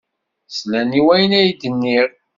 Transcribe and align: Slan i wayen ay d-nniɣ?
Slan 0.57 0.89
i 0.99 1.01
wayen 1.05 1.33
ay 1.39 1.49
d-nniɣ? 1.59 2.07